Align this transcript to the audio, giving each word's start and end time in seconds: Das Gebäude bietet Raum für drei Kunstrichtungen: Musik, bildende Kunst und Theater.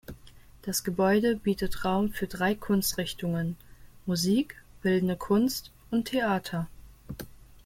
Das 0.63 0.83
Gebäude 0.83 1.35
bietet 1.35 1.85
Raum 1.85 2.11
für 2.11 2.25
drei 2.25 2.55
Kunstrichtungen: 2.55 3.55
Musik, 4.07 4.55
bildende 4.81 5.15
Kunst 5.15 5.69
und 5.91 6.05
Theater. 6.05 6.67